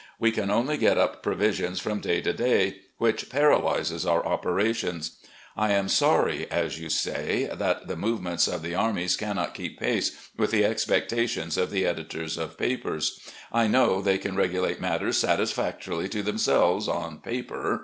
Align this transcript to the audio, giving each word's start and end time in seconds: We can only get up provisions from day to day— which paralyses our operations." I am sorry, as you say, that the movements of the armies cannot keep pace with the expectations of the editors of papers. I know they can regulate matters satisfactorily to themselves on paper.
We 0.17 0.31
can 0.31 0.49
only 0.49 0.77
get 0.77 0.97
up 0.97 1.21
provisions 1.21 1.79
from 1.79 1.99
day 1.99 2.21
to 2.21 2.33
day— 2.33 2.77
which 2.97 3.29
paralyses 3.29 4.03
our 4.03 4.25
operations." 4.25 5.19
I 5.55 5.73
am 5.73 5.87
sorry, 5.89 6.47
as 6.49 6.79
you 6.79 6.89
say, 6.89 7.47
that 7.53 7.87
the 7.87 7.95
movements 7.95 8.47
of 8.47 8.63
the 8.63 8.73
armies 8.73 9.15
cannot 9.15 9.53
keep 9.53 9.79
pace 9.79 10.17
with 10.35 10.49
the 10.49 10.65
expectations 10.65 11.55
of 11.55 11.69
the 11.69 11.85
editors 11.85 12.39
of 12.39 12.57
papers. 12.57 13.19
I 13.53 13.67
know 13.67 14.01
they 14.01 14.17
can 14.17 14.35
regulate 14.35 14.81
matters 14.81 15.17
satisfactorily 15.17 16.09
to 16.09 16.23
themselves 16.23 16.87
on 16.87 17.19
paper. 17.19 17.79